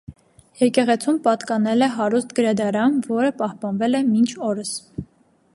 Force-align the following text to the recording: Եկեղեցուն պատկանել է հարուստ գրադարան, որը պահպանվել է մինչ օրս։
Եկեղեցուն 0.61 1.19
պատկանել 1.27 1.87
է 1.87 1.91
հարուստ 1.99 2.35
գրադարան, 2.41 2.99
որը 3.13 3.31
պահպանվել 3.43 4.01
է 4.01 4.05
մինչ 4.11 4.29
օրս։ 4.53 4.77